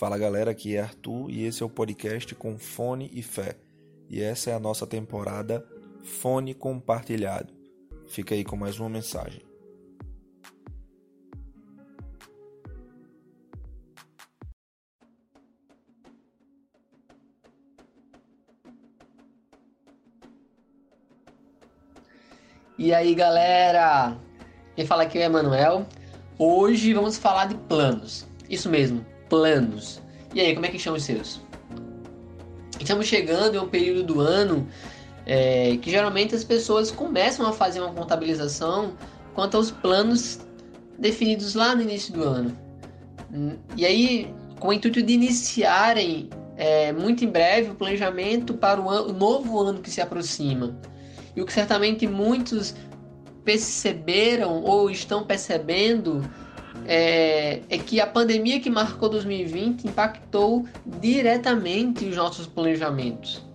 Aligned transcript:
Fala 0.00 0.16
galera, 0.16 0.52
aqui 0.52 0.76
é 0.76 0.80
Arthur 0.80 1.30
e 1.30 1.44
esse 1.44 1.62
é 1.62 1.66
o 1.66 1.68
podcast 1.68 2.34
com 2.34 2.58
Fone 2.58 3.10
e 3.12 3.22
Fé. 3.22 3.58
E 4.08 4.22
essa 4.22 4.48
é 4.48 4.54
a 4.54 4.58
nossa 4.58 4.86
temporada 4.86 5.62
Fone 6.02 6.54
Compartilhado. 6.54 7.52
Fica 8.08 8.34
aí 8.34 8.42
com 8.42 8.56
mais 8.56 8.80
uma 8.80 8.88
mensagem. 8.88 9.42
E 22.78 22.94
aí 22.94 23.14
galera, 23.14 24.16
quem 24.74 24.86
fala 24.86 25.02
aqui 25.02 25.18
é 25.18 25.20
o 25.20 25.24
Emanuel. 25.26 25.86
Hoje 26.38 26.94
vamos 26.94 27.18
falar 27.18 27.48
de 27.48 27.54
planos. 27.54 28.26
Isso 28.48 28.70
mesmo, 28.70 29.04
planos. 29.30 30.02
E 30.34 30.40
aí, 30.40 30.52
como 30.52 30.66
é 30.66 30.68
que 30.68 30.76
estão 30.76 30.94
os 30.94 31.04
seus? 31.04 31.40
Estamos 32.78 33.06
chegando 33.06 33.54
em 33.54 33.58
um 33.58 33.68
período 33.68 34.02
do 34.02 34.20
ano 34.20 34.66
é, 35.24 35.76
que 35.80 35.90
geralmente 35.90 36.34
as 36.34 36.44
pessoas 36.44 36.90
começam 36.90 37.46
a 37.46 37.52
fazer 37.52 37.80
uma 37.80 37.92
contabilização 37.92 38.92
quanto 39.34 39.56
aos 39.56 39.70
planos 39.70 40.40
definidos 40.98 41.54
lá 41.54 41.74
no 41.74 41.82
início 41.82 42.12
do 42.12 42.24
ano. 42.24 42.56
E 43.76 43.86
aí, 43.86 44.34
com 44.58 44.68
o 44.68 44.72
intuito 44.72 45.02
de 45.02 45.12
iniciarem 45.12 46.28
é, 46.56 46.92
muito 46.92 47.24
em 47.24 47.28
breve 47.28 47.70
o 47.70 47.74
planejamento 47.74 48.54
para 48.54 48.80
o, 48.80 48.90
ano, 48.90 49.10
o 49.10 49.12
novo 49.12 49.58
ano 49.60 49.80
que 49.80 49.90
se 49.90 50.00
aproxima. 50.00 50.76
E 51.34 51.40
o 51.40 51.46
que 51.46 51.52
certamente 51.52 52.06
muitos 52.06 52.74
perceberam 53.44 54.62
ou 54.62 54.90
estão 54.90 55.24
percebendo 55.24 56.22
é, 56.92 57.62
é, 57.70 57.78
que 57.78 58.00
a 58.00 58.06
pandemia 58.06 58.58
que 58.58 58.68
marcou 58.68 59.08
2020 59.08 59.86
impactou 59.86 60.66
diretamente 60.84 62.04
os 62.04 62.16
nossos 62.16 62.48
planejamentos. 62.48 63.46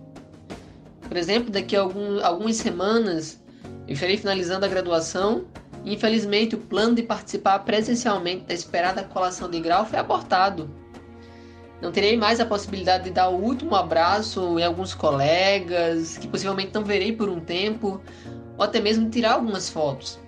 Por 1.06 1.18
exemplo, 1.18 1.50
daqui 1.50 1.76
a 1.76 1.82
algum, 1.82 2.24
algumas 2.24 2.56
semanas 2.56 3.38
eu 3.86 3.92
estarei 3.92 4.16
finalizando 4.16 4.64
a 4.64 4.68
graduação 4.68 5.44
e 5.84 5.92
infelizmente 5.92 6.54
o 6.54 6.58
plano 6.58 6.94
de 6.94 7.02
participar 7.02 7.58
presencialmente 7.58 8.46
da 8.46 8.54
esperada 8.54 9.04
colação 9.04 9.50
de 9.50 9.60
grau 9.60 9.84
foi 9.84 9.98
abortado. 9.98 10.70
Não 11.82 11.92
terei 11.92 12.16
mais 12.16 12.40
a 12.40 12.46
possibilidade 12.46 13.04
de 13.04 13.10
dar 13.10 13.28
o 13.28 13.36
último 13.36 13.76
abraço 13.76 14.58
em 14.58 14.64
alguns 14.64 14.94
colegas, 14.94 16.16
que 16.16 16.26
possivelmente 16.26 16.72
não 16.72 16.82
verei 16.82 17.12
por 17.12 17.28
um 17.28 17.38
tempo, 17.38 18.00
ou 18.56 18.64
até 18.64 18.80
mesmo 18.80 19.10
tirar 19.10 19.34
algumas 19.34 19.68
fotos 19.68 20.18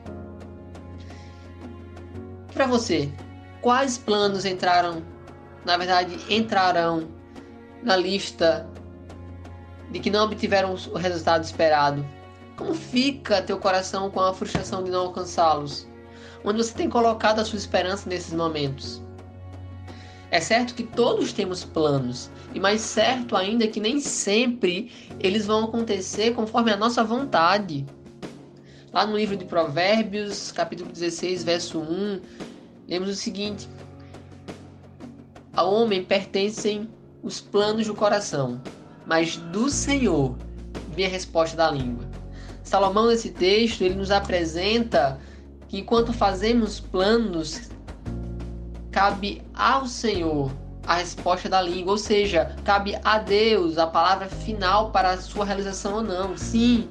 para 2.58 2.66
você, 2.66 3.08
quais 3.60 3.96
planos 3.96 4.44
entraram, 4.44 5.00
na 5.64 5.76
verdade, 5.76 6.18
entrarão 6.28 7.08
na 7.84 7.94
lista 7.94 8.68
de 9.92 10.00
que 10.00 10.10
não 10.10 10.24
obtiveram 10.24 10.74
o 10.74 10.98
resultado 10.98 11.44
esperado? 11.44 12.04
Como 12.56 12.74
fica 12.74 13.40
teu 13.42 13.58
coração 13.60 14.10
com 14.10 14.18
a 14.18 14.34
frustração 14.34 14.82
de 14.82 14.90
não 14.90 15.02
alcançá-los? 15.02 15.86
Onde 16.44 16.58
você 16.58 16.74
tem 16.74 16.90
colocado 16.90 17.38
a 17.38 17.44
sua 17.44 17.58
esperança 17.58 18.10
nesses 18.10 18.34
momentos? 18.34 19.00
É 20.32 20.40
certo 20.40 20.74
que 20.74 20.82
todos 20.82 21.32
temos 21.32 21.64
planos, 21.64 22.28
e 22.52 22.58
mais 22.58 22.80
certo 22.80 23.36
ainda 23.36 23.66
é 23.66 23.68
que 23.68 23.78
nem 23.78 24.00
sempre 24.00 24.90
eles 25.20 25.46
vão 25.46 25.66
acontecer 25.66 26.34
conforme 26.34 26.72
a 26.72 26.76
nossa 26.76 27.04
vontade. 27.04 27.86
Lá 28.92 29.06
no 29.06 29.16
livro 29.16 29.36
de 29.36 29.44
Provérbios, 29.44 30.50
capítulo 30.50 30.90
16, 30.90 31.44
verso 31.44 31.78
1, 31.78 32.47
lemos 32.88 33.10
o 33.10 33.14
seguinte: 33.14 33.68
Ao 35.52 35.72
homem 35.72 36.02
pertencem 36.02 36.88
os 37.22 37.40
planos 37.40 37.86
do 37.86 37.94
coração, 37.94 38.60
mas 39.06 39.36
do 39.36 39.68
Senhor 39.68 40.34
vem 40.94 41.06
a 41.06 41.08
resposta 41.08 41.56
da 41.56 41.70
língua. 41.70 42.08
Salomão, 42.64 43.06
nesse 43.06 43.30
texto, 43.30 43.82
ele 43.82 43.94
nos 43.94 44.10
apresenta 44.10 45.20
que 45.68 45.78
enquanto 45.78 46.12
fazemos 46.12 46.80
planos, 46.80 47.70
cabe 48.90 49.42
ao 49.54 49.86
Senhor 49.86 50.50
a 50.86 50.94
resposta 50.94 51.48
da 51.48 51.60
língua, 51.60 51.92
ou 51.92 51.98
seja, 51.98 52.56
cabe 52.64 52.98
a 53.04 53.18
Deus 53.18 53.76
a 53.76 53.86
palavra 53.86 54.26
final 54.26 54.90
para 54.90 55.10
a 55.10 55.18
sua 55.18 55.44
realização 55.44 55.96
ou 55.96 56.02
não. 56.02 56.36
Sim, 56.36 56.88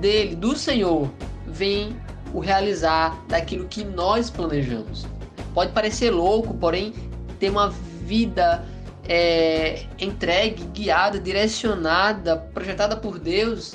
dele, 0.00 0.34
do 0.34 0.56
Senhor, 0.56 1.10
vem 1.46 1.96
o 2.32 2.40
realizar 2.40 3.18
daquilo 3.28 3.66
que 3.66 3.84
nós 3.84 4.30
planejamos. 4.30 5.06
Pode 5.54 5.72
parecer 5.72 6.10
louco, 6.10 6.54
porém, 6.54 6.92
ter 7.38 7.50
uma 7.50 7.70
vida 7.70 8.64
é, 9.08 9.86
entregue, 9.98 10.64
guiada, 10.66 11.18
direcionada, 11.18 12.36
projetada 12.36 12.96
por 12.96 13.18
Deus 13.18 13.74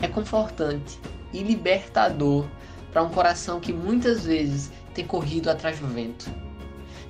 é 0.00 0.06
confortante 0.06 0.98
e 1.32 1.42
libertador 1.42 2.46
para 2.92 3.02
um 3.02 3.10
coração 3.10 3.60
que 3.60 3.72
muitas 3.72 4.24
vezes 4.24 4.70
tem 4.94 5.04
corrido 5.04 5.50
atrás 5.50 5.78
do 5.78 5.86
vento. 5.86 6.30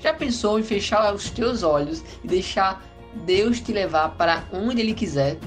Já 0.00 0.12
pensou 0.12 0.58
em 0.58 0.62
fechar 0.62 1.12
os 1.14 1.30
teus 1.30 1.62
olhos 1.62 2.02
e 2.22 2.28
deixar 2.28 2.82
Deus 3.24 3.60
te 3.60 3.72
levar 3.72 4.10
para 4.10 4.44
onde 4.52 4.80
Ele 4.80 4.94
quiser? 4.94 5.38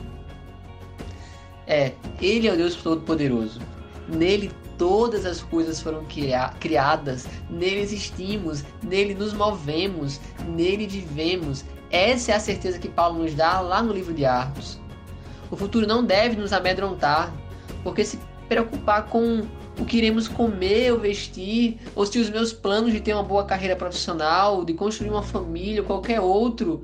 É, 1.67 1.93
Ele 2.21 2.47
é 2.47 2.53
o 2.53 2.57
Deus 2.57 2.75
Todo-Poderoso. 2.75 3.61
Nele 4.07 4.51
todas 4.81 5.27
as 5.27 5.41
coisas 5.41 5.79
foram 5.79 6.03
criadas, 6.59 7.27
nele 7.51 7.81
existimos, 7.81 8.63
nele 8.81 9.13
nos 9.13 9.31
movemos, 9.31 10.19
nele 10.47 10.87
vivemos. 10.87 11.63
Essa 11.91 12.31
é 12.31 12.35
a 12.35 12.39
certeza 12.39 12.79
que 12.79 12.89
Paulo 12.89 13.21
nos 13.21 13.35
dá 13.35 13.61
lá 13.61 13.83
no 13.83 13.93
livro 13.93 14.11
de 14.11 14.25
Atos. 14.25 14.79
O 15.51 15.55
futuro 15.55 15.85
não 15.85 16.03
deve 16.03 16.35
nos 16.35 16.51
amedrontar, 16.51 17.31
porque 17.83 18.03
se 18.03 18.19
preocupar 18.49 19.05
com 19.05 19.45
o 19.79 19.85
que 19.85 19.97
iremos 19.97 20.27
comer 20.27 20.93
ou 20.93 20.99
vestir, 20.99 21.77
ou 21.93 22.03
se 22.03 22.17
os 22.17 22.31
meus 22.31 22.51
planos 22.51 22.91
de 22.91 23.01
ter 23.01 23.13
uma 23.13 23.21
boa 23.21 23.45
carreira 23.45 23.75
profissional, 23.75 24.65
de 24.65 24.73
construir 24.73 25.11
uma 25.11 25.21
família 25.21 25.81
ou 25.81 25.85
qualquer 25.85 26.19
outro, 26.19 26.81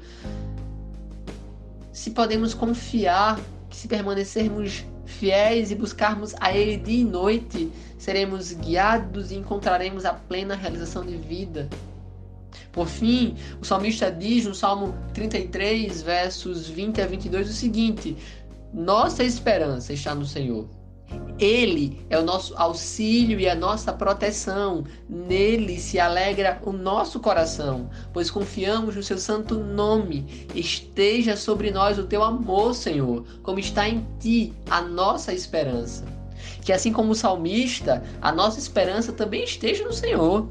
se 1.92 2.12
podemos 2.12 2.54
confiar 2.54 3.40
que 3.68 3.76
se 3.76 3.88
permanecermos 3.88 4.86
fiéis 5.08 5.72
e 5.72 5.76
buscarmos 5.76 6.36
a 6.40 6.56
Ele 6.56 6.78
dia 6.78 7.02
e 7.02 7.04
noite, 7.04 7.72
seremos 7.98 8.52
guiados 8.52 9.32
e 9.32 9.36
encontraremos 9.36 10.06
a 10.06 10.14
plena 10.14 10.56
realização 10.56 11.04
de 11.04 11.18
vida. 11.18 11.68
Por 12.72 12.88
fim, 12.88 13.36
o 13.60 13.66
salmista 13.66 14.12
diz 14.12 14.46
no 14.46 14.54
Salmo 14.54 14.94
33, 15.14 16.02
versos 16.04 16.70
20 16.70 17.02
a 17.02 17.08
22 17.08 17.50
o 17.50 17.54
seguinte: 17.54 18.16
Nossa 18.72 19.24
esperança 19.24 19.94
está 19.94 20.14
no 20.14 20.26
Senhor. 20.26 20.68
Ele 21.40 22.04
é 22.10 22.18
o 22.18 22.24
nosso 22.24 22.56
auxílio 22.58 23.40
e 23.40 23.48
a 23.48 23.54
nossa 23.54 23.94
proteção. 23.94 24.84
Nele 25.08 25.80
se 25.80 26.00
alegra 26.00 26.60
o 26.64 26.72
nosso 26.72 27.20
coração, 27.20 27.90
pois 28.12 28.32
confiamos 28.32 28.96
no 28.96 29.04
seu 29.04 29.18
santo 29.18 29.56
nome. 29.56 30.48
Esteja 30.56 31.36
sobre 31.38 31.70
nós 31.70 32.00
o 32.00 32.06
teu 32.06 32.24
amor, 32.24 32.74
Senhor, 32.74 33.24
como 33.44 33.60
está 33.60 33.88
em 33.88 34.06
ti 34.20 34.54
a 34.70 34.82
nossa 34.82 35.32
esperança. 35.32 36.06
Que 36.64 36.74
assim 36.74 36.92
como 36.92 37.12
o 37.12 37.16
salmista, 37.16 38.04
a 38.22 38.32
nossa 38.32 38.60
esperança 38.60 39.14
também 39.14 39.44
esteja 39.44 39.84
no 39.84 39.94
Senhor. 39.94 40.48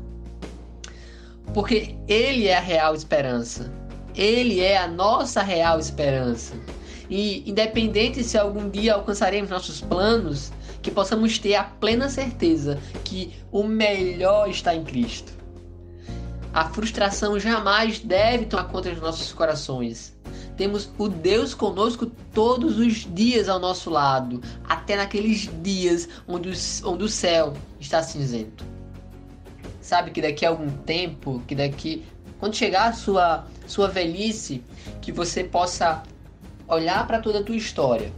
Porque 1.53 1.97
ele 2.07 2.47
é 2.47 2.57
a 2.57 2.61
real 2.61 2.95
esperança. 2.95 3.73
Ele 4.15 4.61
é 4.61 4.79
a 4.79 4.87
nossa 4.87 5.43
real 5.43 5.81
esperança. 5.81 6.55
E 7.09 7.49
independente 7.49 8.23
se 8.25 8.37
algum 8.37 8.69
dia 8.69 8.95
alcançaremos 8.95 9.51
nossos 9.51 9.81
planos, 9.81 10.51
que 10.87 10.91
possamos 10.93 11.37
ter 11.37 11.57
a 11.57 11.65
plena 11.65 12.09
certeza 12.09 12.79
que 13.03 13.35
o 13.51 13.65
melhor 13.65 14.49
está 14.49 14.73
em 14.73 14.85
Cristo. 14.85 15.33
A 16.55 16.69
frustração 16.69 17.41
jamais 17.41 17.99
deve 17.99 18.47
tomar 18.47 18.69
conta 18.69 18.91
dos 18.91 19.01
nossos 19.01 19.33
corações. 19.33 20.17
Temos 20.57 20.89
o 20.97 21.09
Deus 21.09 21.55
conosco 21.55 22.07
todos 22.33 22.79
os 22.79 23.05
dias 23.13 23.49
ao 23.49 23.59
nosso 23.59 23.91
lado, 23.91 24.41
até 24.63 24.95
naqueles 24.95 25.51
dias 25.61 26.09
onde 26.25 26.51
o, 26.51 26.53
onde 26.89 27.03
o 27.03 27.09
céu 27.09 27.53
está 27.81 28.01
cinzento. 28.01 28.65
Sabe 29.81 30.13
que 30.13 30.23
daqui 30.23 30.47
a 30.47 30.51
algum 30.51 30.71
tempo, 30.71 31.43
que 31.49 31.57
daqui 31.57 32.05
quando 32.39 32.55
chegar 32.55 32.91
a 32.91 32.93
sua 32.93 33.45
sua 33.67 33.89
velhice, 33.89 34.63
que 35.03 35.11
você 35.11 35.43
possa 35.43 36.05
olhar 36.69 37.05
para 37.09 37.19
toda 37.19 37.41
a 37.41 37.43
tua 37.43 37.57
história, 37.57 38.13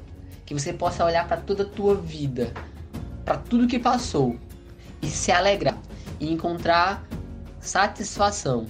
que 0.48 0.54
você 0.54 0.72
possa 0.72 1.04
olhar 1.04 1.28
para 1.28 1.36
toda 1.36 1.62
a 1.62 1.66
tua 1.66 1.94
vida, 1.94 2.54
para 3.22 3.36
tudo 3.36 3.66
que 3.66 3.78
passou 3.78 4.38
e 5.02 5.06
se 5.06 5.30
alegrar 5.30 5.78
e 6.18 6.32
encontrar 6.32 7.06
satisfação 7.60 8.66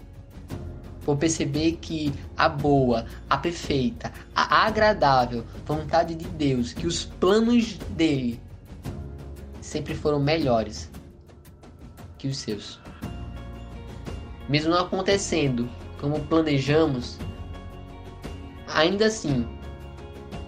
por 1.05 1.17
perceber 1.17 1.79
que 1.81 2.13
a 2.37 2.49
boa, 2.49 3.07
a 3.31 3.39
perfeita, 3.39 4.13
a 4.35 4.67
agradável 4.67 5.45
vontade 5.65 6.17
de 6.17 6.25
Deus, 6.25 6.73
que 6.73 6.85
os 6.85 7.05
planos 7.05 7.75
dele 7.91 8.41
sempre 9.61 9.95
foram 9.95 10.19
melhores 10.19 10.91
que 12.19 12.27
os 12.27 12.39
seus. 12.39 12.81
Mesmo 14.49 14.73
não 14.73 14.81
acontecendo 14.81 15.71
como 16.01 16.19
planejamos, 16.25 17.21
ainda 18.67 19.07
assim 19.07 19.58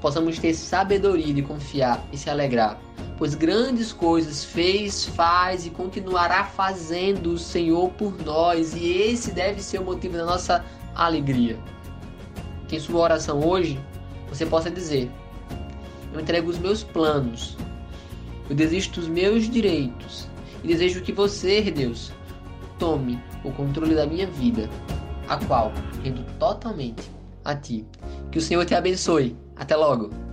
possamos 0.00 0.38
ter 0.38 0.54
sabedoria 0.54 1.32
de 1.32 1.42
confiar 1.42 2.02
e 2.12 2.16
se 2.16 2.30
alegrar, 2.30 2.78
pois 3.18 3.34
grandes 3.34 3.92
coisas 3.92 4.44
fez, 4.44 5.04
faz 5.04 5.66
e 5.66 5.70
continuará 5.70 6.44
fazendo 6.44 7.32
o 7.32 7.38
Senhor 7.38 7.90
por 7.90 8.16
nós, 8.24 8.74
e 8.74 8.92
esse 8.92 9.30
deve 9.32 9.62
ser 9.62 9.78
o 9.80 9.84
motivo 9.84 10.16
da 10.16 10.24
nossa 10.24 10.64
alegria. 10.94 11.58
Que 12.66 12.76
em 12.76 12.80
sua 12.80 13.00
oração 13.00 13.46
hoje 13.46 13.78
você 14.28 14.46
possa 14.46 14.70
dizer: 14.70 15.10
Eu 16.12 16.20
entrego 16.20 16.48
os 16.48 16.58
meus 16.58 16.82
planos, 16.82 17.56
eu 18.48 18.56
desisto 18.56 19.00
dos 19.00 19.08
meus 19.08 19.50
direitos 19.50 20.26
e 20.62 20.68
desejo 20.68 21.02
que 21.02 21.12
você, 21.12 21.62
Deus, 21.70 22.12
tome 22.78 23.22
o 23.44 23.52
controle 23.52 23.94
da 23.94 24.06
minha 24.06 24.26
vida, 24.26 24.68
a 25.28 25.36
qual 25.44 25.72
rendo 26.02 26.24
totalmente 26.38 27.10
a 27.44 27.54
Ti. 27.54 27.86
Que 28.30 28.38
o 28.38 28.42
Senhor 28.42 28.64
te 28.64 28.74
abençoe. 28.74 29.36
Até 29.60 29.76
logo! 29.76 30.29